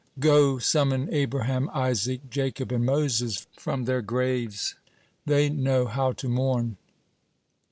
Go, 0.17 0.57
summon 0.57 1.13
Abraham, 1.13 1.69
Isaac, 1.75 2.27
Jacob, 2.31 2.71
and 2.71 2.83
Moses 2.83 3.45
from 3.55 3.85
their 3.85 4.01
graces. 4.01 4.73
They 5.27 5.47
know 5.47 5.85
how 5.85 6.11
to 6.13 6.27
mourn." 6.27 6.77